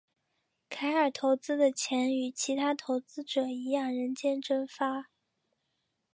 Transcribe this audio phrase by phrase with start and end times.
[0.67, 5.09] 凯尔投资的钱与其他投资者一样人间蒸发。